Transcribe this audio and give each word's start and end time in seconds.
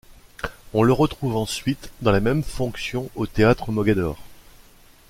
On 0.73 0.81
le 0.81 0.93
retrouve 0.93 1.35
ensuite 1.35 1.91
dans 2.01 2.11
les 2.11 2.21
mêmes 2.21 2.41
fonctions 2.41 3.11
au 3.13 3.27
théâtre 3.27 3.71
Mogador. 3.71 4.17